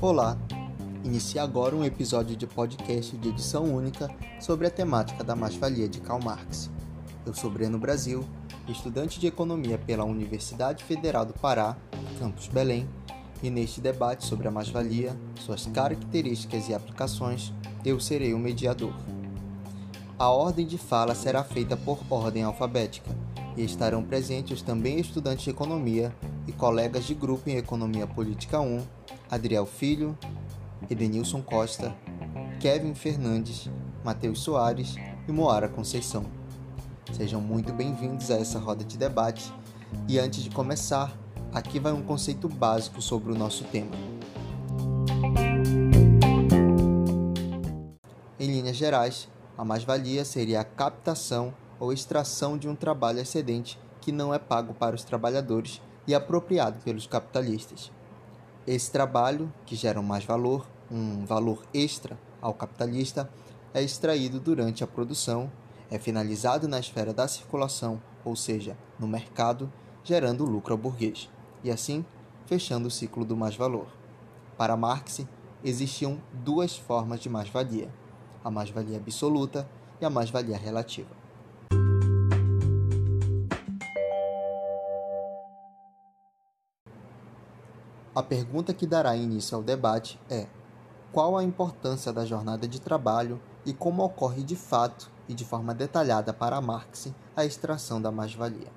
[0.00, 0.38] Olá!
[1.04, 4.08] Inicia agora um episódio de podcast de edição única
[4.40, 6.70] sobre a temática da mais-valia de Karl Marx.
[7.26, 8.24] Eu sou Breno Brasil,
[8.68, 11.76] estudante de economia pela Universidade Federal do Pará,
[12.18, 12.88] campus Belém,
[13.42, 17.52] e neste debate sobre a mais-valia, suas características e aplicações,
[17.84, 18.94] eu serei o mediador.
[20.18, 23.27] A ordem de fala será feita por ordem alfabética
[23.58, 26.14] e estarão presentes também estudantes de economia
[26.46, 28.86] e colegas de grupo em Economia Política 1,
[29.28, 30.16] Adriel Filho,
[30.88, 31.92] Edenilson Costa,
[32.60, 33.68] Kevin Fernandes,
[34.04, 34.94] Matheus Soares
[35.26, 36.24] e Moara Conceição.
[37.12, 39.52] Sejam muito bem-vindos a essa roda de debate
[40.06, 41.12] e antes de começar,
[41.52, 43.90] aqui vai um conceito básico sobre o nosso tema.
[48.38, 54.12] Em linhas gerais, a mais-valia seria a captação ou extração de um trabalho excedente que
[54.12, 57.92] não é pago para os trabalhadores e apropriado pelos capitalistas.
[58.66, 63.30] Esse trabalho, que gera mais valor, um valor extra ao capitalista,
[63.74, 65.50] é extraído durante a produção,
[65.90, 71.28] é finalizado na esfera da circulação, ou seja, no mercado, gerando lucro ao burguês,
[71.62, 72.04] e assim
[72.46, 73.86] fechando o ciclo do mais-valor.
[74.56, 75.20] Para Marx,
[75.62, 77.92] existiam duas formas de mais-valia:
[78.42, 79.68] a mais-valia absoluta
[80.00, 81.17] e a mais-valia relativa.
[88.18, 90.48] A pergunta que dará início ao debate é:
[91.12, 95.72] qual a importância da jornada de trabalho e como ocorre de fato e de forma
[95.72, 98.72] detalhada para Marx a extração da mais-valia?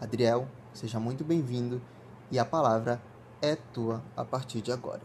[0.00, 1.82] Adriel, seja muito bem-vindo
[2.30, 3.02] e a palavra
[3.42, 5.02] é tua a partir de agora.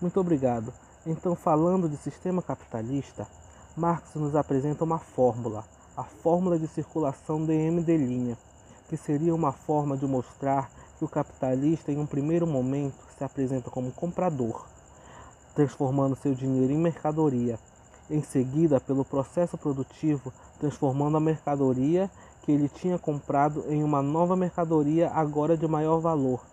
[0.00, 0.72] Muito obrigado.
[1.04, 3.26] Então, falando de sistema capitalista,
[3.76, 5.64] Marx nos apresenta uma fórmula,
[5.96, 8.36] a fórmula de circulação dm',
[8.88, 13.70] que seria uma forma de mostrar que o capitalista, em um primeiro momento, se apresenta
[13.70, 14.66] como comprador,
[15.54, 17.58] transformando seu dinheiro em mercadoria.
[18.10, 22.10] Em seguida, pelo processo produtivo, transformando a mercadoria
[22.42, 26.44] que ele tinha comprado em uma nova mercadoria agora de maior valor,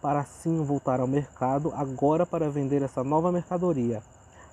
[0.00, 4.02] para assim voltar ao mercado agora para vender essa nova mercadoria,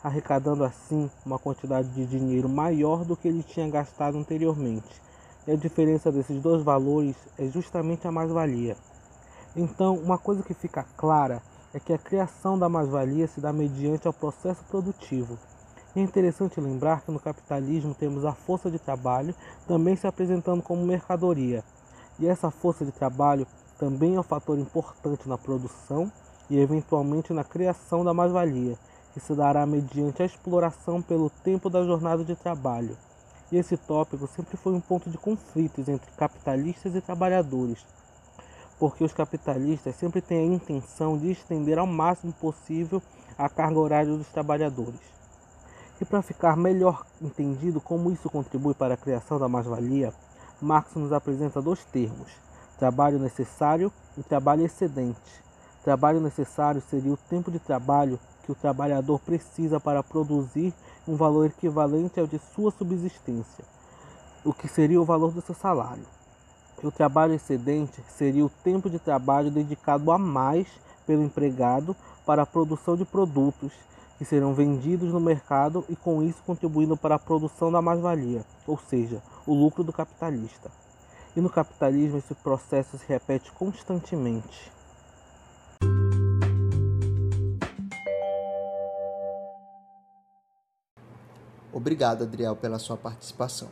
[0.03, 5.01] arrecadando assim uma quantidade de dinheiro maior do que ele tinha gastado anteriormente.
[5.47, 8.75] E a diferença desses dois valores é justamente a mais-valia.
[9.59, 11.41] Então, uma coisa que fica clara
[11.73, 15.35] é que a criação da mais-valia se dá mediante ao processo produtivo.
[15.95, 19.33] É interessante lembrar que no capitalismo temos a força de trabalho
[19.67, 21.63] também se apresentando como mercadoria.
[22.19, 23.47] E essa força de trabalho
[23.79, 26.11] também é um fator importante na produção
[26.51, 28.77] e eventualmente na criação da mais-valia,
[29.11, 32.95] que se dará mediante a exploração pelo tempo da jornada de trabalho.
[33.51, 37.83] E esse tópico sempre foi um ponto de conflitos entre capitalistas e trabalhadores
[38.79, 43.01] porque os capitalistas sempre têm a intenção de estender ao máximo possível
[43.37, 44.99] a carga horária dos trabalhadores.
[45.99, 50.13] E para ficar melhor entendido como isso contribui para a criação da mais-valia,
[50.61, 52.31] Marx nos apresenta dois termos:
[52.77, 55.43] trabalho necessário e trabalho excedente.
[55.83, 60.73] Trabalho necessário seria o tempo de trabalho que o trabalhador precisa para produzir
[61.07, 63.63] um valor equivalente ao de sua subsistência,
[64.43, 66.16] o que seria o valor do seu salário.
[66.83, 70.67] O trabalho excedente seria o tempo de trabalho dedicado a mais
[71.07, 71.95] pelo empregado
[72.25, 73.71] para a produção de produtos
[74.17, 78.77] que serão vendidos no mercado e com isso contribuindo para a produção da mais-valia, ou
[78.77, 80.71] seja, o lucro do capitalista.
[81.35, 84.71] E no capitalismo esse processo se repete constantemente.
[91.71, 93.69] Obrigado, Adriel, pela sua participação.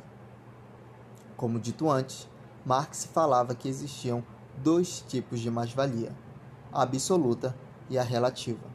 [1.35, 2.27] Como dito antes,
[2.65, 4.23] Marx falava que existiam
[4.57, 6.11] dois tipos de mais-valia,
[6.73, 7.55] a absoluta
[7.89, 8.67] e a relativa,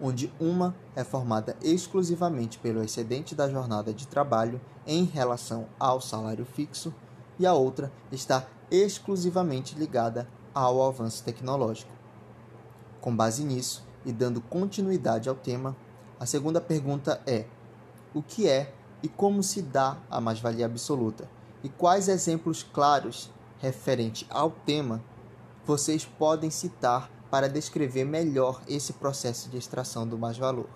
[0.00, 6.46] onde uma é formada exclusivamente pelo excedente da jornada de trabalho em relação ao salário
[6.46, 6.94] fixo
[7.38, 11.92] e a outra está exclusivamente ligada ao avanço tecnológico.
[12.98, 15.76] Com base nisso e dando continuidade ao tema,
[16.18, 17.44] a segunda pergunta é:
[18.14, 21.28] o que é e como se dá a mais-valia absoluta?
[21.62, 25.02] E quais exemplos claros referente ao tema
[25.64, 30.68] vocês podem citar para descrever melhor esse processo de extração do mais-valor?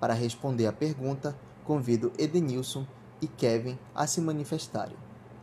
[0.00, 2.86] Para responder à pergunta, convido Edenilson
[3.20, 4.96] e Kevin a se manifestarem.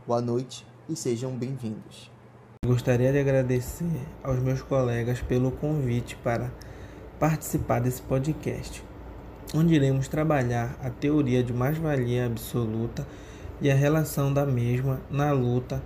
[0.07, 2.09] Boa noite e sejam bem-vindos.
[2.65, 6.51] Gostaria de agradecer aos meus colegas pelo convite para
[7.19, 8.83] participar desse podcast,
[9.53, 13.05] onde iremos trabalhar a teoria de mais-valia absoluta
[13.61, 15.81] e a relação da mesma na luta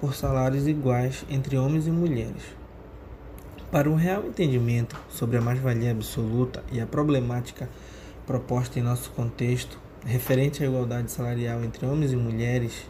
[0.00, 2.42] por salários iguais entre homens e mulheres.
[3.70, 7.68] Para um real entendimento sobre a mais-valia absoluta e a problemática
[8.26, 12.86] proposta em nosso contexto, referente à igualdade salarial entre homens e mulheres,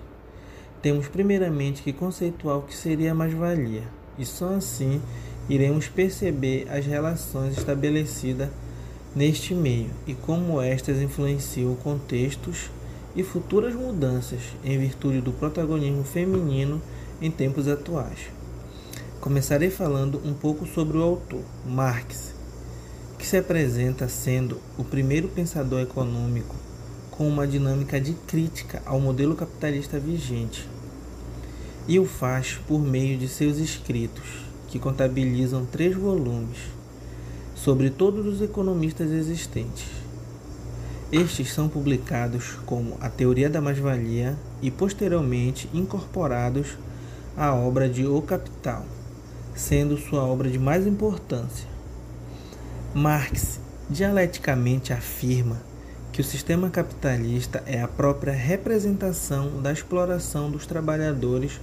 [0.80, 3.82] temos primeiramente que conceituar o que seria a mais-valia,
[4.16, 5.00] e só assim
[5.48, 8.50] iremos perceber as relações estabelecidas
[9.16, 12.70] neste meio e como estas influenciam contextos
[13.18, 16.80] e futuras mudanças em virtude do protagonismo feminino
[17.20, 18.30] em tempos atuais.
[19.20, 22.32] Começarei falando um pouco sobre o autor, Marx,
[23.18, 26.54] que se apresenta sendo o primeiro pensador econômico
[27.10, 30.68] com uma dinâmica de crítica ao modelo capitalista vigente,
[31.88, 36.58] e o faz por meio de seus escritos, que contabilizam três volumes
[37.56, 39.97] sobre todos os economistas existentes.
[41.10, 46.76] Estes são publicados como A Teoria da Mais-Valia e posteriormente incorporados
[47.34, 48.84] à obra de O Capital,
[49.54, 51.66] sendo sua obra de mais importância.
[52.94, 53.58] Marx
[53.88, 55.56] dialeticamente afirma
[56.12, 61.58] que o sistema capitalista é a própria representação da exploração dos trabalhadores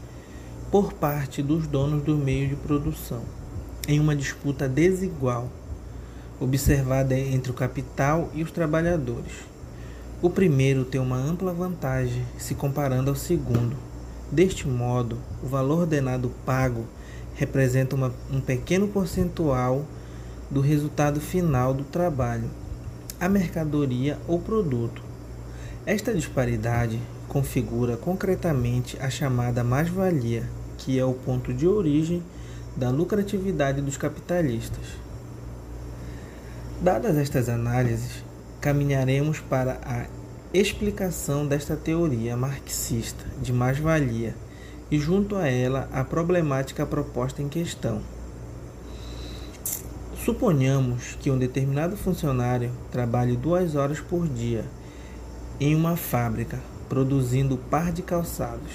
[0.72, 3.22] por parte dos donos do meio de produção,
[3.88, 5.52] em uma disputa desigual,
[6.40, 9.34] observada entre o capital e os trabalhadores.
[10.22, 13.76] O primeiro tem uma ampla vantagem se comparando ao segundo.
[14.32, 16.86] Deste modo, o valor ordenado pago
[17.36, 19.86] representa uma, um pequeno percentual
[20.50, 22.50] do resultado final do trabalho,
[23.20, 25.02] a mercadoria ou produto.
[25.86, 32.24] Esta disparidade configura concretamente a chamada mais-valia, que é o ponto de origem
[32.76, 35.05] da lucratividade dos capitalistas.
[36.82, 38.24] Dadas estas análises,
[38.60, 40.06] caminharemos para a
[40.54, 44.36] explicação desta teoria marxista de mais-valia
[44.92, 48.02] e, junto a ela, a problemática proposta em questão.
[50.26, 54.66] Suponhamos que um determinado funcionário trabalhe duas horas por dia
[55.60, 58.72] em uma fábrica produzindo par de calçados.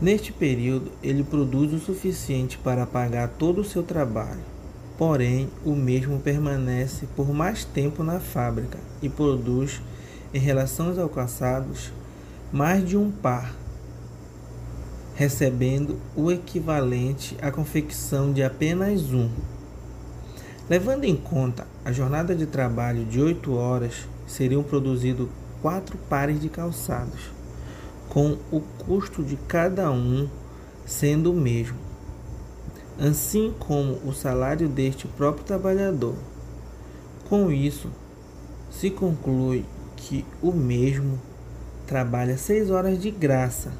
[0.00, 4.51] Neste período, ele produz o suficiente para pagar todo o seu trabalho.
[5.04, 9.82] Porém, o mesmo permanece por mais tempo na fábrica e produz,
[10.32, 11.92] em relação aos calçados,
[12.52, 13.52] mais de um par,
[15.16, 19.28] recebendo o equivalente à confecção de apenas um.
[20.70, 25.28] Levando em conta a jornada de trabalho de 8 horas, seriam produzidos
[25.60, 27.32] quatro pares de calçados,
[28.08, 30.28] com o custo de cada um
[30.86, 31.81] sendo o mesmo,
[33.02, 36.14] assim como o salário deste próprio trabalhador.
[37.28, 37.88] Com isso,
[38.70, 39.64] se conclui
[39.96, 41.18] que o mesmo
[41.84, 43.72] trabalha seis horas de graça,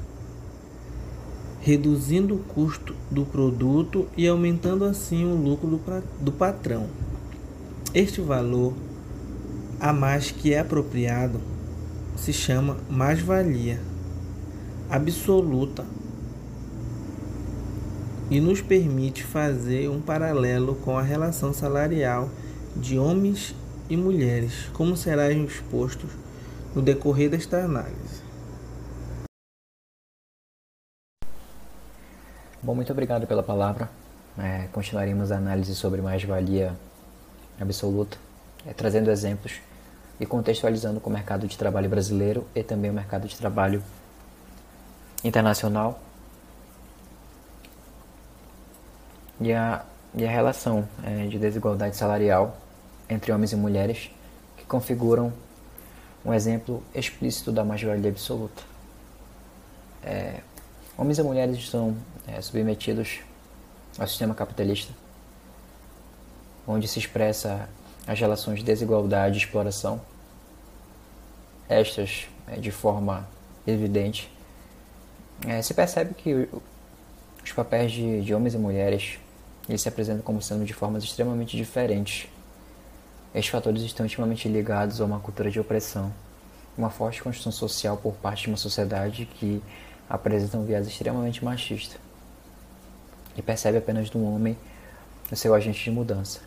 [1.61, 5.79] reduzindo o custo do produto e aumentando assim o lucro
[6.19, 6.89] do, patrão.
[7.93, 8.73] Este valor
[9.79, 11.39] a mais que é apropriado
[12.17, 13.79] se chama mais-valia
[14.89, 15.85] absoluta
[18.33, 22.31] e nos permite fazer um paralelo com a relação salarial
[22.75, 23.53] de homens
[23.87, 26.07] e mulheres, como será exposto
[26.73, 28.23] no decorrer desta análise.
[32.59, 33.87] Bom, muito obrigado pela palavra.
[34.35, 36.75] É, continuaremos a análise sobre mais-valia
[37.61, 38.17] absoluta,
[38.65, 39.61] é, trazendo exemplos
[40.19, 43.83] e contextualizando com o mercado de trabalho brasileiro e também o mercado de trabalho
[45.23, 46.02] internacional
[49.43, 49.85] e a,
[50.15, 52.57] e a relação é, de desigualdade salarial
[53.09, 54.09] entre homens e mulheres
[54.57, 55.33] que configuram
[56.25, 58.63] um exemplo explícito da mais-valia absoluta.
[60.01, 60.39] É,
[60.97, 61.95] homens e mulheres estão
[62.27, 63.19] é, submetidos
[63.99, 64.93] ao sistema capitalista,
[66.67, 67.69] onde se expressa
[68.07, 70.01] as relações de desigualdade e exploração,
[71.67, 73.27] estas é, de forma
[73.65, 74.31] evidente.
[75.47, 76.47] É, se percebe que
[77.43, 79.19] os papéis de, de homens e mulheres
[79.67, 82.29] eles se apresentam como sendo de formas extremamente diferentes.
[83.33, 86.13] Estes fatores estão intimamente ligados a uma cultura de opressão,
[86.77, 89.61] uma forte construção social por parte de uma sociedade que
[90.09, 91.97] apresenta um viés extremamente machista
[93.35, 94.57] e percebe apenas do homem
[95.31, 96.41] o seu agente de mudança.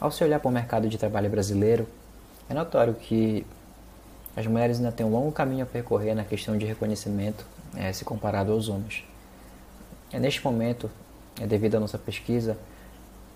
[0.00, 1.86] Ao se olhar para o mercado de trabalho brasileiro,
[2.48, 3.46] é notório que
[4.34, 7.44] as mulheres ainda têm um longo caminho a percorrer na questão de reconhecimento
[7.76, 9.04] é, se comparado aos homens.
[10.10, 10.90] É, neste momento,
[11.46, 12.56] devido à nossa pesquisa,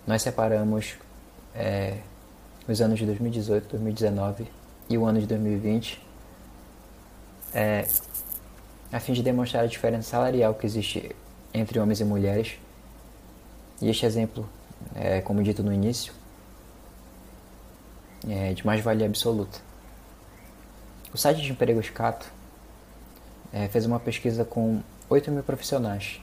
[0.06, 0.96] nós separamos
[1.54, 1.98] é,
[2.68, 4.46] os anos de 2018, 2019
[4.88, 6.06] e o ano de 2020
[7.54, 7.86] é,
[8.92, 11.14] a fim de demonstrar a diferença salarial que existe
[11.52, 12.58] entre homens e mulheres.
[13.80, 14.48] E este exemplo,
[14.94, 16.12] é, como dito no início,
[18.28, 19.58] é de mais-valia absoluta.
[21.12, 22.30] O site de empregos Cato
[23.52, 26.20] é, fez uma pesquisa com 8 mil profissionais,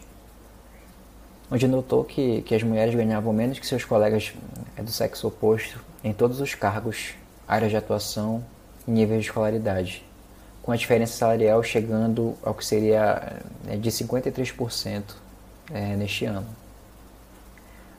[1.54, 4.34] onde notou que, que as mulheres ganhavam menos que seus colegas
[4.76, 7.14] é, do sexo oposto em todos os cargos,
[7.48, 8.44] áreas de atuação
[8.88, 10.04] e níveis de escolaridade,
[10.64, 15.04] com a diferença salarial chegando ao que seria é, de 53%
[15.72, 16.48] é, neste ano.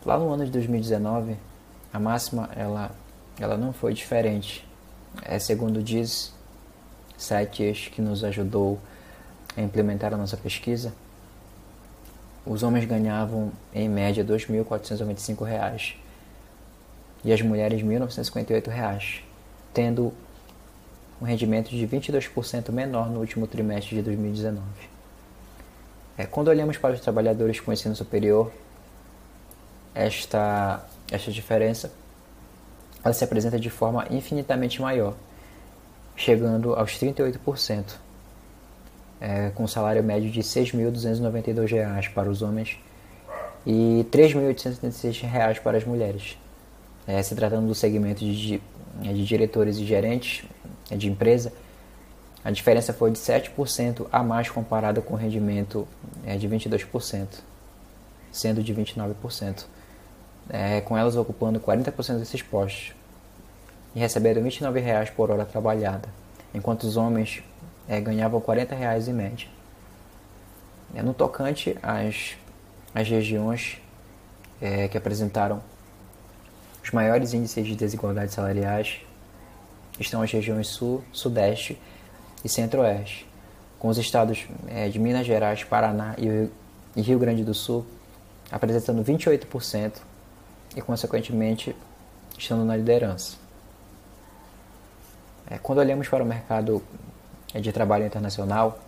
[0.05, 1.37] Lá no ano de 2019,
[1.93, 2.91] a máxima ela,
[3.39, 4.67] ela não foi diferente.
[5.23, 6.35] É, segundo diz
[7.17, 8.81] site que nos ajudou
[9.57, 10.93] a implementar a nossa pesquisa,
[12.47, 15.95] os homens ganhavam em média R$ 2.495
[17.25, 19.21] e as mulheres R$ 1.958,
[19.73, 20.13] tendo
[21.21, 24.63] um rendimento de 22% menor no último trimestre de 2019.
[26.19, 28.53] É, quando olhamos para os trabalhadores com ensino superior,
[29.95, 31.91] esta, esta diferença
[33.05, 35.15] ela se apresenta de forma infinitamente maior,
[36.17, 37.97] chegando aos 38%,
[39.25, 42.79] é, com salário médio de R$ 6.292 para os homens
[43.65, 46.37] e R$ 3.876 para as mulheres.
[47.07, 48.61] É, se tratando do segmento de,
[49.01, 50.45] de diretores e gerentes
[50.91, 51.55] é, de empresa,
[52.45, 55.89] a diferença foi de 7% a mais comparada com o rendimento
[56.27, 57.27] é, de 22%,
[58.31, 59.65] sendo de 29%,
[60.51, 62.93] é, com elas ocupando 40% desses postos
[63.95, 66.11] e recebendo R$ 29,00 por hora trabalhada,
[66.53, 67.43] enquanto os homens
[67.89, 69.49] é, ganhavam R$ 40,00 em média.
[70.95, 72.37] É, no tocante às,
[72.95, 73.79] às regiões
[74.61, 75.63] é, que apresentaram
[76.83, 79.01] os maiores índices de desigualdade salariais
[79.99, 81.81] estão as regiões Sul, Sudeste
[82.45, 83.27] e Centro-Oeste,
[83.79, 86.49] com os estados é, de Minas Gerais, Paraná e,
[86.97, 87.87] e Rio Grande do Sul
[88.51, 89.95] apresentando 28%
[90.77, 91.75] e, consequentemente,
[92.39, 93.37] estando na liderança.
[95.51, 96.83] É, quando olhamos para o mercado
[97.61, 98.79] de trabalho internacional,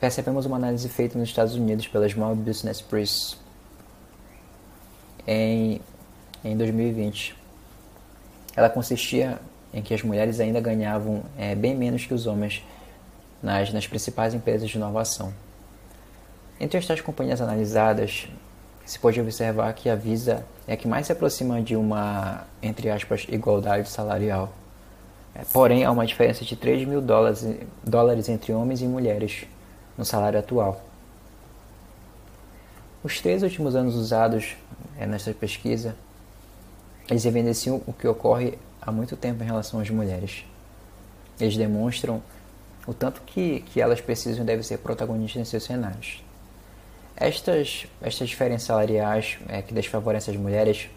[0.00, 3.36] percebemos uma análise feita nos Estados Unidos pela Small Business Press
[5.26, 5.80] em,
[6.44, 7.36] em 2020.
[8.56, 9.38] Ela consistia
[9.72, 12.64] em que as mulheres ainda ganhavam é, bem menos que os homens
[13.42, 15.32] nas, nas principais empresas de inovação.
[16.60, 18.28] Entre estas companhias analisadas,
[18.86, 22.90] se pode observar que a Visa é a que mais se aproxima de uma, entre
[22.90, 24.52] aspas, igualdade salarial.
[25.34, 27.44] É, porém, há uma diferença de 3 mil dólares,
[27.82, 29.46] dólares entre homens e mulheres
[29.98, 30.80] no salário atual.
[33.02, 34.56] Os três últimos anos usados
[34.98, 35.96] é, nesta pesquisa,
[37.10, 40.44] eles evidenciam o que ocorre há muito tempo em relação às mulheres.
[41.38, 42.22] Eles demonstram
[42.86, 46.22] o tanto que, que elas precisam e devem ser protagonistas em seus cenários.
[47.16, 50.88] Estas, estas diferenças salariais é, que desfavorecem as mulheres,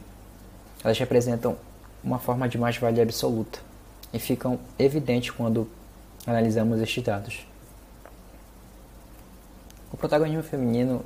[0.83, 1.57] elas representam
[2.03, 3.66] uma forma de mais-valia absoluta
[4.13, 5.69] e ficam evidentes quando
[6.25, 7.45] analisamos estes dados.
[9.91, 11.03] O protagonismo feminino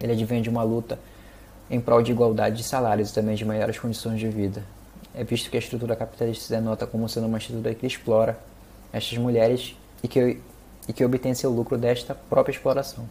[0.00, 0.98] ele advém de uma luta
[1.70, 4.62] em prol de igualdade de salários e também de melhores condições de vida
[5.16, 8.38] é visto que a estrutura capitalista se denota como sendo uma estrutura que explora
[8.92, 10.38] estas mulheres e que,
[10.86, 13.08] e que obtém seu lucro desta própria exploração.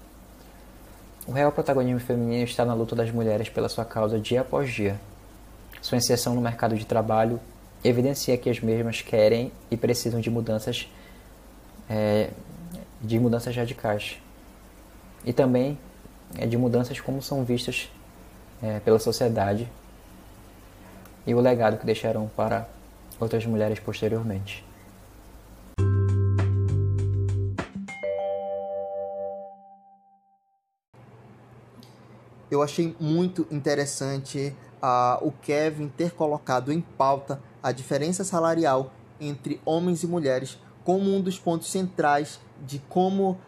[1.25, 5.01] O real protagonismo feminino está na luta das mulheres pela sua causa dia após dia.
[5.81, 7.39] Sua inserção no mercado de trabalho
[7.87, 10.87] evidencia que as mesmas querem e precisam de mudanças
[11.87, 12.31] é,
[12.99, 14.17] de mudanças radicais
[15.23, 15.77] e também
[16.35, 17.89] é, de mudanças como são vistas
[18.63, 19.69] é, pela sociedade
[21.27, 22.67] e o legado que deixarão para
[23.19, 24.65] outras mulheres posteriormente.
[32.49, 39.59] Eu achei muito interessante uh, o Kevin ter colocado em pauta a diferença salarial entre
[39.65, 43.39] homens e mulheres como um dos pontos centrais de como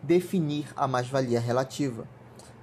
[0.00, 2.06] definir a mais-valia relativa.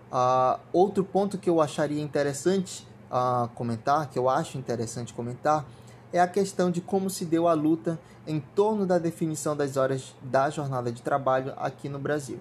[0.10, 5.65] Uh, outro ponto que eu acharia interessante uh, comentar, que eu acho interessante comentar,
[6.13, 10.15] é a questão de como se deu a luta em torno da definição das horas
[10.22, 12.39] da jornada de trabalho aqui no Brasil.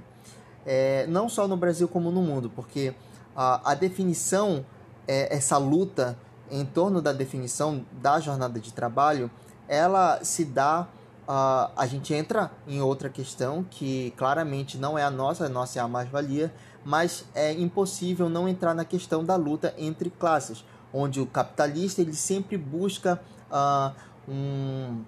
[0.65, 2.95] É, não só no Brasil como no mundo, porque
[3.35, 4.65] a, a definição,
[5.09, 6.17] é, essa luta
[6.51, 9.31] em torno da definição da jornada de trabalho,
[9.69, 10.89] ela se dá.
[11.29, 15.79] Uh, a gente entra em outra questão que claramente não é a nossa, a nossa
[15.79, 21.21] é a mais-valia, mas é impossível não entrar na questão da luta entre classes, onde
[21.21, 23.93] o capitalista ele sempre busca uh,
[24.31, 25.03] um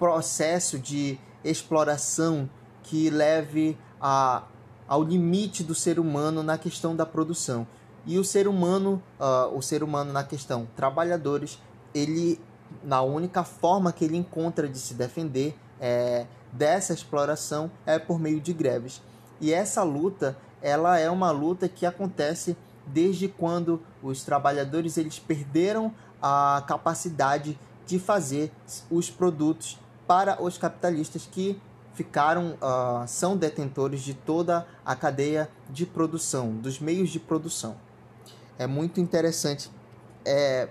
[0.00, 2.50] processo de exploração
[2.82, 4.42] que leve a,
[4.88, 7.66] ao limite do ser humano na questão da produção.
[8.06, 11.60] E o ser humano, uh, o ser humano na questão trabalhadores,
[11.94, 12.40] ele
[12.82, 18.40] na única forma que ele encontra de se defender é, dessa exploração é por meio
[18.40, 19.02] de greves.
[19.40, 22.56] E essa luta, ela é uma luta que acontece
[22.86, 28.52] desde quando os trabalhadores eles perderam a capacidade de fazer
[28.90, 31.60] os produtos para os capitalistas que
[31.94, 37.76] ficaram uh, são detentores de toda a cadeia de produção, dos meios de produção.
[38.58, 39.70] É muito interessante
[40.24, 40.68] é,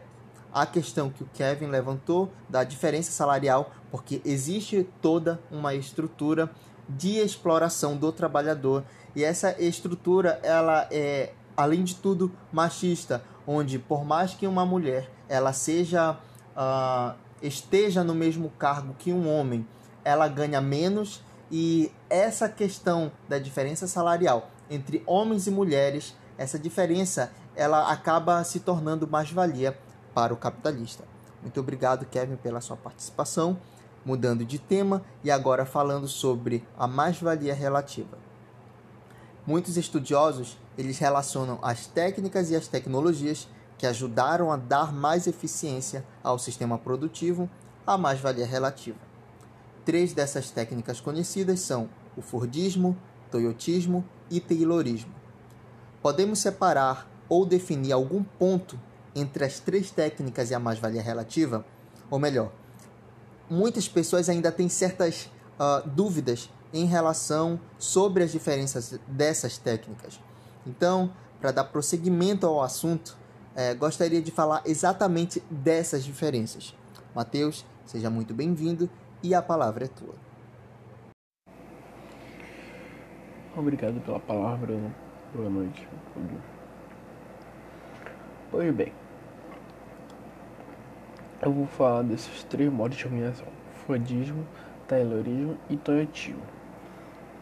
[0.53, 6.49] a questão que o Kevin levantou da diferença salarial, porque existe toda uma estrutura
[6.87, 8.83] de exploração do trabalhador.
[9.15, 15.09] E essa estrutura ela é além de tudo machista, onde por mais que uma mulher
[15.27, 16.17] ela seja
[16.55, 19.67] uh, esteja no mesmo cargo que um homem,
[20.03, 21.21] ela ganha menos.
[21.49, 28.59] E essa questão da diferença salarial entre homens e mulheres, essa diferença ela acaba se
[28.59, 29.77] tornando mais valia
[30.13, 31.03] para o capitalista.
[31.41, 33.57] Muito obrigado, Kevin, pela sua participação.
[34.03, 38.17] Mudando de tema e agora falando sobre a mais-valia relativa.
[39.45, 46.05] Muitos estudiosos eles relacionam as técnicas e as tecnologias que ajudaram a dar mais eficiência
[46.23, 47.49] ao sistema produtivo
[47.85, 48.99] à mais-valia relativa.
[49.83, 52.95] Três dessas técnicas conhecidas são o Fordismo,
[53.31, 55.13] Toyotismo e Taylorismo.
[56.01, 58.77] Podemos separar ou definir algum ponto
[59.15, 61.65] entre as três técnicas e a mais-valia relativa?
[62.09, 62.51] Ou melhor,
[63.49, 70.19] muitas pessoas ainda têm certas uh, dúvidas em relação sobre as diferenças dessas técnicas.
[70.67, 71.09] Então,
[71.39, 73.17] para dar prosseguimento ao assunto,
[73.55, 76.75] eh, gostaria de falar exatamente dessas diferenças.
[77.15, 78.89] Mateus, seja muito bem-vindo
[79.23, 80.15] e a palavra é tua.
[83.57, 84.77] Obrigado pela palavra,
[85.33, 85.87] boa noite.
[88.51, 88.91] Pois bem,
[91.41, 93.47] eu vou falar desses três modos de organização:
[93.87, 94.45] Fordismo,
[94.89, 96.41] Taylorismo e Toyotismo.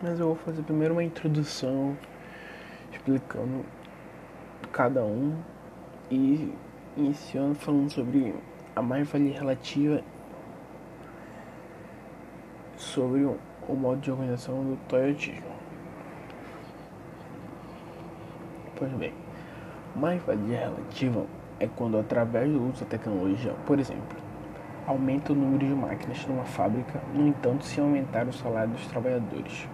[0.04, 1.98] Mas eu vou fazer primeiro uma introdução
[2.92, 3.66] explicando
[4.72, 5.36] cada um
[6.12, 6.54] e
[6.96, 8.36] iniciando falando sobre
[8.76, 10.04] a mais-valia relativa
[12.78, 15.50] sobre o, modo de organização do Toyotismo.
[18.76, 19.14] Pois bem,
[20.00, 21.26] mais-valia relativa
[21.60, 24.18] é quando, através do uso da tecnologia, por exemplo,
[24.88, 29.68] aumenta o número de máquinas numa fábrica, no entanto, se aumentar o salário dos trabalhadores.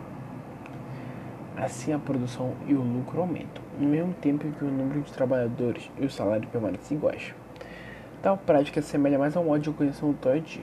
[1.55, 5.89] Assim, a produção e o lucro aumentam, no mesmo tempo que o número de trabalhadores
[5.97, 7.33] e o salário permanecem iguais.
[8.21, 10.59] Tal prática assemelha mais ao modo de organização do Toyota,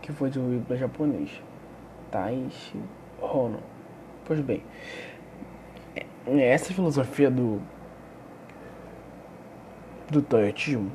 [0.00, 1.42] que foi desenvolvido pelo japonês
[2.10, 2.78] Taishi
[3.20, 3.58] Hono.
[4.24, 4.62] Pois bem,
[6.26, 7.60] essa filosofia do
[10.14, 10.92] do Toyotismo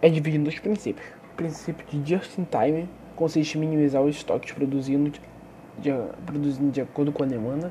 [0.00, 1.06] é dividida em dois princípios.
[1.32, 5.12] O princípio de just in time consiste em minimizar os estoques produzindo
[5.78, 5.92] de,
[6.24, 7.70] produzindo de acordo com a demanda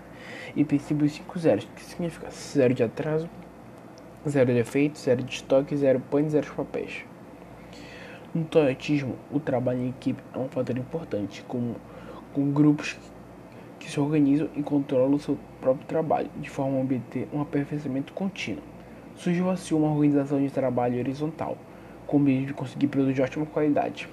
[0.56, 3.28] e princípio 5 zeros, que significa zero de atraso,
[4.30, 7.04] zero de efeito, zero de estoque, zero pães, zero papéis.
[8.34, 11.74] No toyotismo, o trabalho em equipe é um fator importante, com,
[12.34, 12.98] com grupos
[13.80, 18.14] que se organizam e controlam o seu próprio trabalho, de forma a obter um aperfeiçoamento
[18.14, 18.73] contínuo.
[19.16, 21.58] Surgiu assim uma organização de trabalho horizontal,
[22.08, 24.10] com o objetivo de conseguir produtos de ótima qualidade.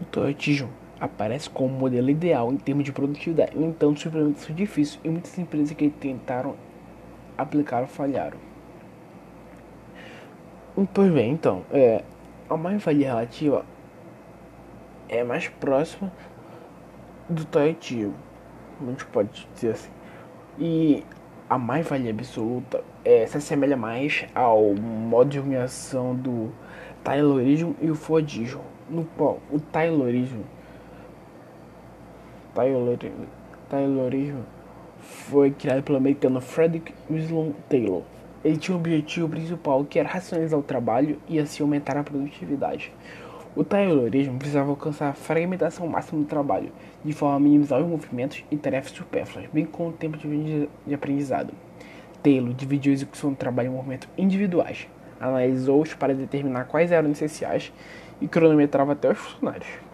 [0.00, 0.68] O toyotismo
[1.00, 3.56] aparece como o modelo ideal em termos de produtividade.
[3.56, 6.54] No entanto, os implementos são difíceis e muitas empresas que tentaram
[7.36, 8.38] aplicar falharam.
[10.92, 12.04] Pois bem, então, é,
[12.50, 13.64] a mais-valia relativa
[15.08, 16.12] é mais próxima
[17.28, 18.14] do toyotismo,
[18.82, 19.90] a gente pode dizer assim.
[20.58, 21.02] E
[21.48, 26.50] a mais-valia absoluta é, se assemelha mais ao modo de organização do
[27.04, 28.62] Taylorismo e o Fordismo.
[28.88, 30.44] No qual o Taylorismo
[33.68, 34.44] Taylorismo
[34.98, 38.02] foi criado pelo americano Frederick Winslow Taylor.
[38.44, 42.92] Ele tinha um objetivo principal que era racionalizar o trabalho e assim aumentar a produtividade.
[43.56, 46.70] O Taylorismo precisava alcançar a fragmentação máxima do trabalho,
[47.02, 51.52] de forma a minimizar os movimentos e tarefas supérfluas, bem como o tempo de aprendizado.
[52.22, 54.86] Taylor dividiu a execução do trabalho em movimentos individuais,
[55.18, 57.72] analisou-os para determinar quais eram essenciais
[58.20, 59.86] e cronometrava até os funcionários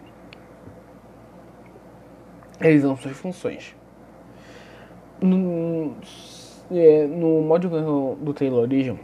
[2.63, 3.75] realizando suas funções.
[5.21, 5.95] No,
[6.71, 7.69] é, no modo
[8.15, 8.99] do Taylorismo,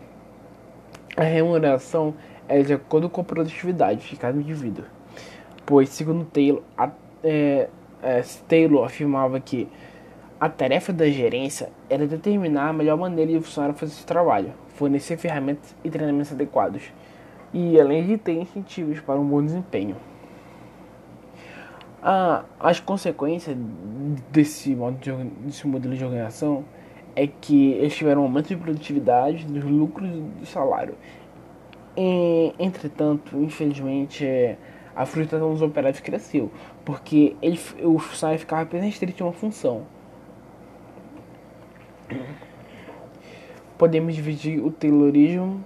[1.16, 2.14] a remuneração
[2.50, 4.84] é de acordo com a produtividade de cada indivíduo,
[5.66, 6.90] pois, segundo Taylor, a,
[7.24, 7.70] é,
[8.02, 9.70] é, Taylor afirmava que
[10.40, 14.54] a tarefa da gerência era determinar a melhor maneira de o funcionário fazer seu trabalho,
[14.76, 16.84] fornecer ferramentas e treinamentos adequados,
[17.54, 19.96] e além de ter incentivos para um bom desempenho.
[22.02, 23.58] Ah, as consequências
[24.32, 25.12] desse, modo de,
[25.46, 26.64] desse modelo de organização
[27.16, 30.96] é que eles tiveram um aumento de produtividade, dos lucros e do salário.
[32.02, 34.58] E, entretanto, infelizmente, é,
[34.96, 36.50] a frustração dos operários cresceu,
[36.86, 39.84] porque ele, o funcionário ficava apenas restrito a uma função.
[43.78, 45.62] Podemos dividir o Taylorismo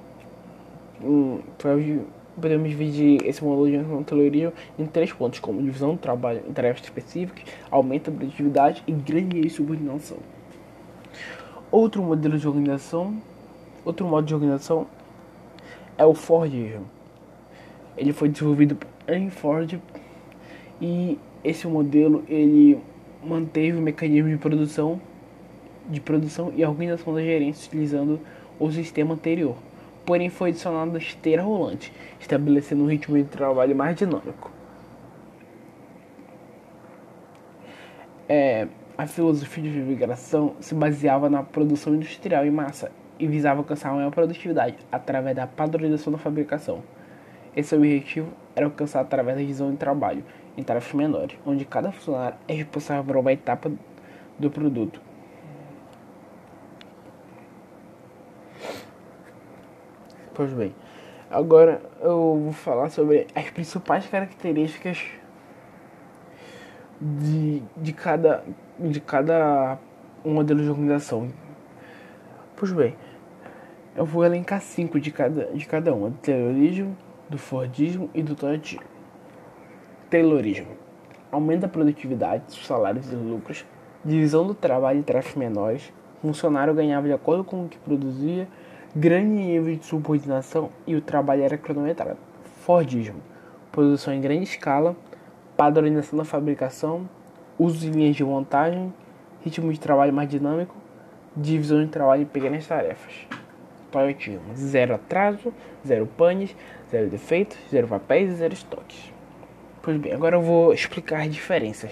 [2.40, 6.84] podemos dividir esse modelo de Taylorismo em três pontos, como divisão do trabalho em tarefas
[6.84, 10.18] específicas, aumento da produtividade e grande subordinação.
[11.70, 13.22] Outro modelo de organização,
[13.86, 14.88] outro modo de organização
[15.98, 16.86] é o Fordismo.
[17.98, 18.78] Ele foi desenvolvido
[19.08, 19.80] Henry Ford
[20.82, 22.80] e esse modelo ele
[23.24, 25.00] manteve o mecanismo de produção
[25.88, 28.20] de produção e organização da gerência utilizando
[28.60, 29.56] o sistema anterior.
[30.06, 34.52] Porém, foi adicionado a esteira rolante, estabelecendo um ritmo de trabalho mais dinâmico.
[38.28, 43.94] É, a filosofia de migração se baseava na produção industrial em massa e visava alcançar
[43.94, 46.84] maior produtividade através da padronização da fabricação.
[47.56, 50.24] Esse objetivo era alcançado através da divisão de trabalho
[50.58, 53.72] em tarefas menores, onde cada funcionário é responsável por uma etapa
[54.40, 55.00] do produto
[60.36, 60.74] Pois bem,
[61.30, 65.00] agora eu vou falar sobre as principais características
[67.00, 68.44] de, de, cada,
[68.80, 69.78] de cada
[70.26, 71.30] modelo de organização.
[72.64, 72.96] Pois bem,
[73.94, 76.96] eu vou elencar cinco de cada, de cada uma: do Taylorismo,
[77.30, 78.86] do Fordismo e do Toyotismo.
[80.10, 80.70] Taylorismo
[81.30, 83.66] aumenta a produtividade, os salários e lucros,
[84.06, 88.48] divisão do trabalho em tarefas menores, funcionário ganhava de acordo com o que produzia
[88.96, 92.18] grande nível de subordinação e o trabalho era cronometrado.
[92.62, 93.20] Fordismo,
[93.74, 94.96] produção em grande escala,
[95.58, 97.10] padronização da fabricação,
[97.60, 98.94] uso de linhas de montagem,
[99.44, 100.82] ritmo de trabalho mais dinâmico,
[101.36, 103.14] divisão de trabalho em pequenas tarefas.
[103.92, 105.54] Toyotismo, zero atraso,
[105.86, 106.56] zero panes,
[106.90, 109.14] zero defeitos, zero papéis e zero estoques.
[109.82, 111.92] Pois bem, agora eu vou explicar as diferenças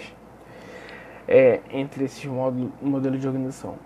[1.27, 3.77] é, entre esses modelos de organização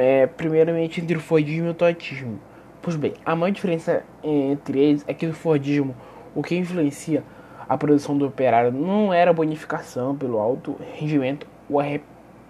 [0.00, 2.40] é, primeiramente entre o Fordismo e o Toyotismo.
[2.80, 5.94] Pois bem, a maior diferença entre eles é que no Fordismo,
[6.34, 7.22] o que influencia
[7.68, 11.82] a produção do operário não era a bonificação pelo alto rendimento ou a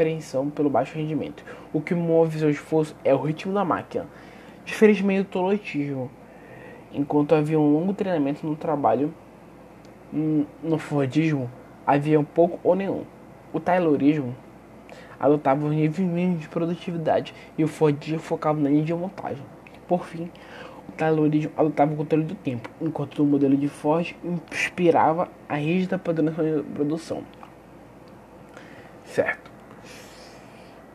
[0.01, 1.45] repreensão pelo baixo rendimento.
[1.73, 4.07] O que move seu esforço é o ritmo da máquina.
[4.65, 6.11] Diferentemente do Toyotismo,
[6.93, 9.13] enquanto havia um longo treinamento no trabalho,
[10.13, 11.51] no Fordismo
[11.87, 13.05] havia um pouco ou nenhum.
[13.53, 14.35] O Taylorismo
[15.19, 19.45] adotava um nível mínimo de produtividade e o Fordismo focava na linha de montagem.
[19.87, 20.31] Por fim,
[20.89, 25.99] o Taylorismo adotava o controle do tempo, enquanto o modelo de Ford inspirava a rígida
[25.99, 27.23] padronização de produção.
[29.05, 29.50] Certo.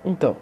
[0.05, 0.37] Então,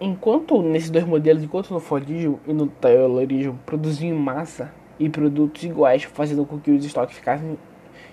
[0.00, 6.02] enquanto nesses dois modelos, enquanto no Fordismo e no Taylorismo produziam massa e produtos iguais,
[6.02, 7.56] fazendo com que os estoques ficassem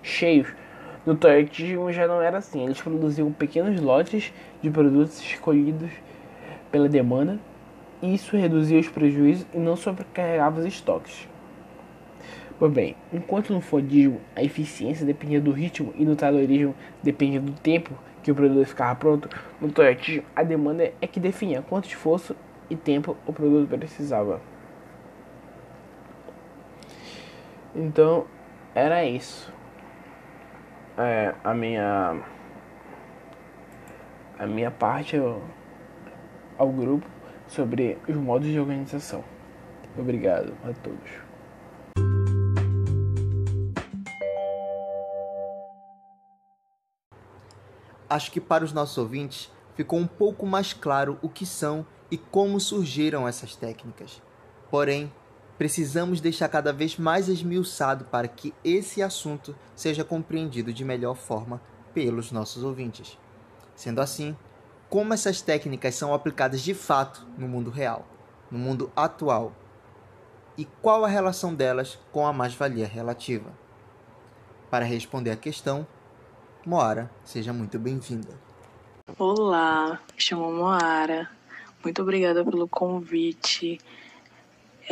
[0.04, 0.54] cheios,
[1.04, 5.90] no Toyotismo já não era assim, eles produziam pequenos lotes de produtos escolhidos
[6.72, 7.40] pela demanda,
[8.00, 11.28] e isso reduzia os prejuízos e não sobrecarregava os estoques.
[12.60, 17.54] Pois bem, enquanto no Fordismo a eficiência dependia do ritmo e no Taylorismo dependia do
[17.54, 17.92] tempo
[18.24, 19.30] que o produto ficava pronto,
[19.60, 22.36] no Toyotismo a demanda é que definia quanto esforço
[22.70, 24.42] e tempo o produto precisava.
[27.76, 28.26] Então,
[28.76, 29.52] era isso
[30.98, 32.22] é, a minha
[34.38, 35.42] a minha parte ao,
[36.58, 37.06] ao grupo
[37.48, 39.24] sobre os modos de organização.
[39.98, 41.21] Obrigado a todos.
[48.12, 52.18] Acho que para os nossos ouvintes ficou um pouco mais claro o que são e
[52.18, 54.22] como surgiram essas técnicas.
[54.70, 55.10] Porém,
[55.58, 61.62] precisamos deixar cada vez mais esmiuçado para que esse assunto seja compreendido de melhor forma
[61.94, 63.18] pelos nossos ouvintes.
[63.78, 64.36] Sendo assim,
[64.90, 68.06] como essas técnicas são aplicadas de fato no mundo real,
[68.52, 69.54] no mundo atual,
[70.58, 73.54] e qual a relação delas com a mais-valia relativa?
[74.70, 75.88] Para responder a questão,
[76.66, 78.30] Moara, seja muito bem-vinda.
[79.18, 81.30] Olá, me chamo Moara.
[81.84, 83.80] Muito obrigada pelo convite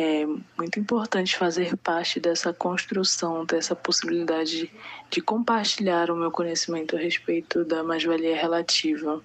[0.00, 0.24] é
[0.56, 4.72] muito importante fazer parte dessa construção, dessa possibilidade
[5.10, 9.22] de, compartilhar o meu conhecimento a respeito da mais-valia relativa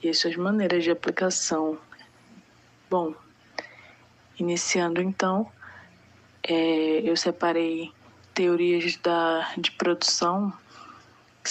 [0.00, 1.76] e as suas maneiras de aplicação.
[2.88, 3.12] Bom,
[4.38, 5.50] iniciando então,
[6.44, 7.90] é, eu separei
[8.32, 10.52] teorias da, de produção,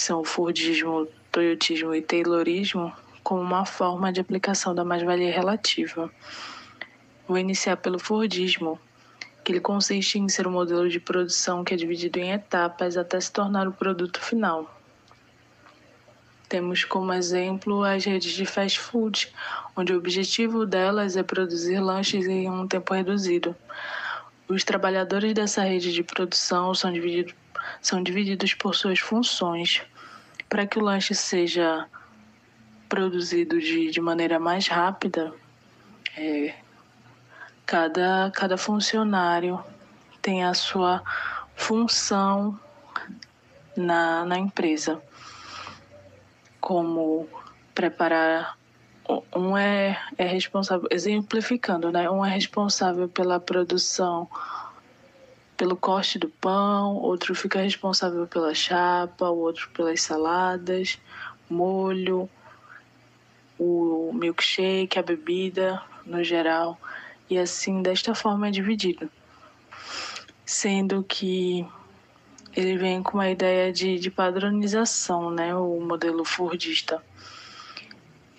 [0.00, 6.10] são o Fordismo, Toyotismo e Taylorismo, como uma forma de aplicação da mais-valia relativa.
[7.26, 8.78] Vou iniciar pelo Fordismo,
[9.44, 13.20] que ele consiste em ser um modelo de produção que é dividido em etapas até
[13.20, 14.74] se tornar o produto final.
[16.48, 19.30] Temos como exemplo as redes de fast food,
[19.76, 23.54] onde o objetivo delas é produzir lanches em um tempo reduzido.
[24.48, 27.34] Os trabalhadores dessa rede de produção são divididos,
[27.82, 29.82] são divididos por suas funções.
[30.48, 31.86] Para que o lanche seja
[32.88, 35.34] produzido de, de maneira mais rápida,
[36.16, 36.54] é,
[37.66, 39.62] cada, cada funcionário
[40.22, 41.02] tem a sua
[41.54, 42.58] função
[43.76, 45.02] na, na empresa,
[46.60, 47.28] como
[47.74, 48.57] preparar.
[49.34, 52.10] Um é, é responsável, exemplificando, né?
[52.10, 54.28] Um é responsável pela produção,
[55.56, 60.98] pelo corte do pão, outro fica responsável pela chapa, o outro pelas saladas,
[61.48, 62.28] molho,
[63.58, 66.78] o milkshake, a bebida no geral,
[67.30, 69.10] e assim desta forma é dividido.
[70.44, 71.66] Sendo que
[72.54, 75.54] ele vem com uma ideia de, de padronização, né?
[75.54, 77.02] O modelo Fordista.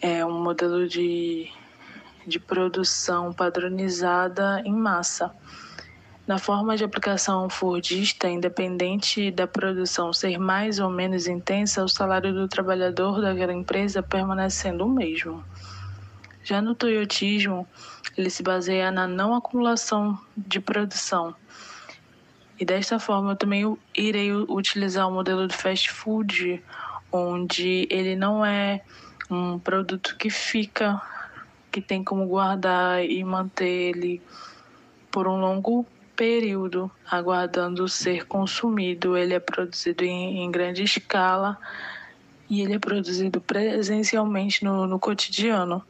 [0.01, 1.51] É um modelo de,
[2.25, 5.33] de produção padronizada em massa
[6.29, 12.31] na forma de aplicação Fordista, independente da produção ser mais ou menos intensa, o salário
[12.31, 15.43] do trabalhador daquela empresa permanecendo o mesmo.
[16.43, 17.67] Já no Toyotismo,
[18.15, 21.33] ele se baseia na não acumulação de produção.
[22.59, 26.63] E desta forma, eu também irei utilizar o modelo de fast food,
[27.12, 28.81] onde ele não é
[29.29, 31.01] um produto que fica,
[31.71, 34.21] que tem como guardar e manter ele
[35.11, 39.15] por um longo período aguardando ser consumido.
[39.15, 41.57] Ele é produzido em, em grande escala
[42.49, 45.83] e ele é produzido presencialmente no, no cotidiano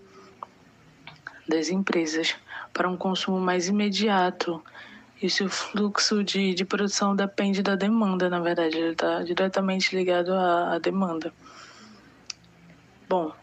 [1.48, 2.36] das empresas
[2.74, 4.62] para um consumo mais imediato.
[5.22, 10.76] Esse fluxo de, de produção depende da demanda, na verdade, ele está diretamente ligado à,
[10.76, 11.34] à demanda.
[13.10, 13.34] Bom,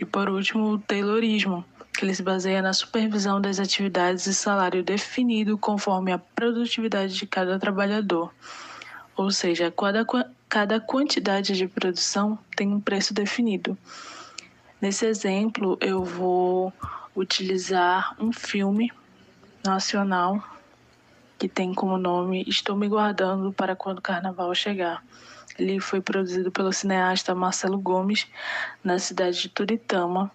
[0.00, 1.64] e por último, o Taylorismo
[1.94, 7.26] que ele se baseia na supervisão das atividades e salário definido conforme a produtividade de
[7.26, 8.34] cada trabalhador.
[9.16, 10.04] Ou seja, cada,
[10.48, 13.78] cada quantidade de produção tem um preço definido.
[14.80, 16.72] Nesse exemplo, eu vou
[17.14, 18.92] utilizar um filme
[19.64, 20.42] nacional
[21.38, 25.04] que tem como nome Estou Me Guardando para Quando o Carnaval Chegar.
[25.58, 28.26] Ele foi produzido pelo cineasta Marcelo Gomes
[28.82, 30.30] na cidade de Turitama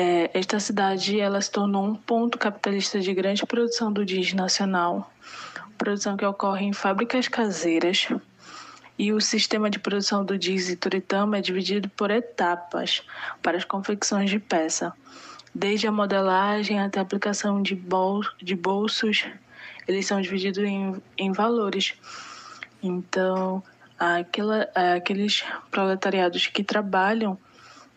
[0.00, 5.12] é, esta cidade ela se tornou um ponto capitalista de grande produção do jeans nacional,
[5.76, 8.06] produção que ocorre em fábricas caseiras.
[8.96, 13.02] E o sistema de produção do jeans em Turitama é dividido por etapas
[13.42, 14.92] para as confecções de peça,
[15.52, 19.24] desde a modelagem até a aplicação de, bol de bolsos.
[19.88, 21.94] Eles são divididos em, em valores.
[22.82, 23.62] Então,
[23.98, 27.38] aquela, aqueles proletariados que trabalham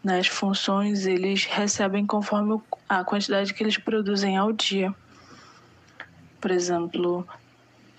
[0.04, 4.94] nas funções eles recebem conforme a quantidade que eles produzem ao dia.
[6.40, 7.28] Por exemplo,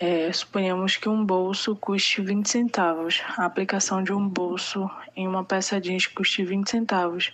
[0.01, 3.23] é, suponhamos que um bolso custe 20 centavos.
[3.38, 7.33] A aplicação de um bolso em uma peça jeans custe 20 centavos.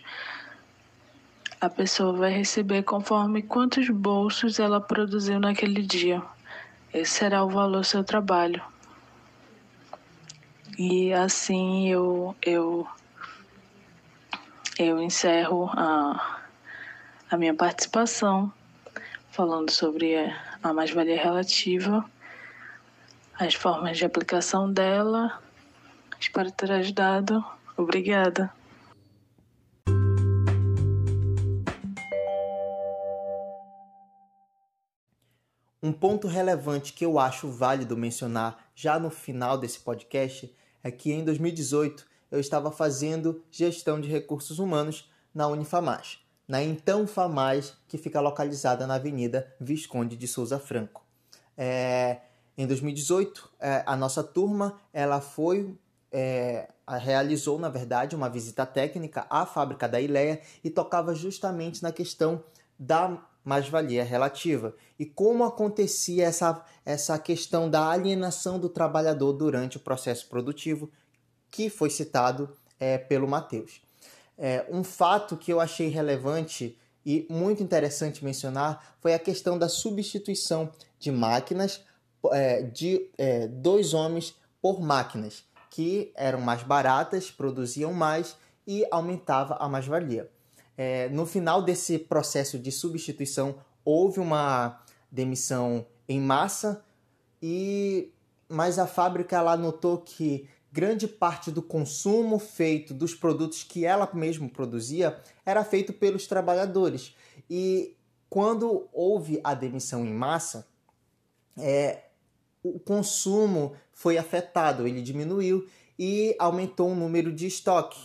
[1.59, 6.23] A pessoa vai receber conforme quantos bolsos ela produziu naquele dia.
[6.93, 8.63] Esse será o valor do seu trabalho.
[10.79, 12.87] E assim eu, eu
[14.79, 16.41] eu encerro a,
[17.29, 18.53] a minha participação
[19.33, 20.15] falando sobre
[20.63, 22.09] a mais-valia relativa,
[23.37, 25.43] as formas de aplicação dela.
[26.21, 27.45] Espero ter ajudado.
[27.77, 28.53] Obrigada.
[35.83, 40.57] Um ponto relevante que eu acho válido mencionar já no final desse podcast
[40.89, 47.07] é que em 2018 eu estava fazendo gestão de recursos humanos na Unifamaz, na então
[47.07, 51.05] FAMAS, que fica localizada na Avenida Visconde de Souza Franco.
[51.57, 52.23] É,
[52.57, 55.79] em 2018, é, a nossa turma ela foi
[56.11, 61.93] é, realizou, na verdade, uma visita técnica à fábrica da Ileia e tocava justamente na
[61.93, 62.43] questão
[62.79, 69.81] da mais-valia relativa e como acontecia essa, essa questão da alienação do trabalhador durante o
[69.81, 70.91] processo produtivo,
[71.51, 73.81] que foi citado é, pelo Mateus.
[74.37, 79.69] É, um fato que eu achei relevante e muito interessante mencionar foi a questão da
[79.69, 81.81] substituição de máquinas
[82.33, 89.55] é, de é, dois homens por máquinas que eram mais baratas, produziam mais e aumentava
[89.61, 90.29] a mais-valia.
[90.81, 96.85] É, no final desse processo de substituição, houve uma demissão em massa,
[97.43, 98.13] e
[98.49, 104.09] mas a fábrica ela notou que grande parte do consumo feito dos produtos que ela
[104.15, 107.17] mesma produzia era feito pelos trabalhadores.
[107.51, 107.97] E
[108.31, 110.65] quando houve a demissão em massa,
[111.57, 112.05] é,
[112.63, 117.99] o consumo foi afetado, ele diminuiu e aumentou o número de estoque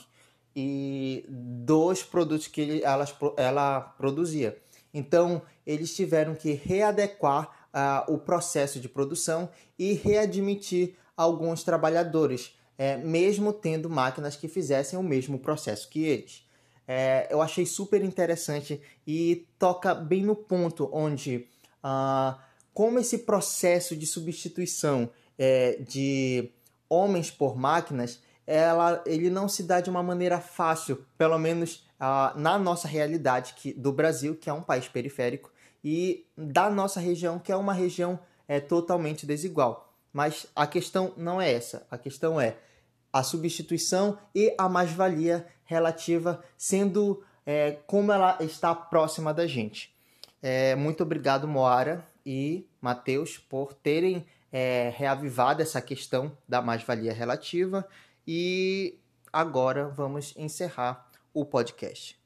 [0.55, 3.05] e dos produtos que ele, ela,
[3.37, 4.57] ela produzia.
[4.93, 12.97] Então, eles tiveram que readequar uh, o processo de produção e readmitir alguns trabalhadores, é,
[12.97, 16.43] mesmo tendo máquinas que fizessem o mesmo processo que eles.
[16.87, 21.47] É, eu achei super interessante e toca bem no ponto onde
[21.83, 22.37] uh,
[22.73, 26.51] como esse processo de substituição é, de
[26.89, 32.37] homens por máquinas, ela, ele não se dá de uma maneira fácil, pelo menos uh,
[32.37, 35.51] na nossa realidade que, do Brasil, que é um país periférico,
[35.83, 39.93] e da nossa região, que é uma região é, totalmente desigual.
[40.11, 41.85] Mas a questão não é essa.
[41.89, 42.55] A questão é
[43.11, 49.93] a substituição e a mais-valia relativa, sendo é, como ela está próxima da gente.
[50.41, 57.87] É, muito obrigado, Moara e Mateus, por terem é, reavivado essa questão da mais-valia relativa.
[58.25, 58.99] E
[59.31, 62.17] agora vamos encerrar o podcast.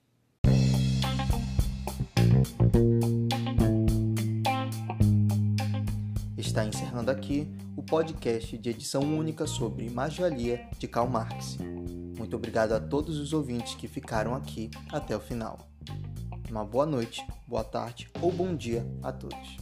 [6.37, 11.57] Está encerrando aqui o podcast de edição única sobre mais-valia de Karl Marx.
[12.17, 15.57] Muito obrigado a todos os ouvintes que ficaram aqui até o final.
[16.49, 19.57] Uma boa noite, boa tarde ou bom dia a todos.